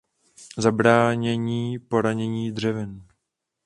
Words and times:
Zabránění 0.57 1.79
poranění 1.79 2.51
dřevin. 2.51 3.05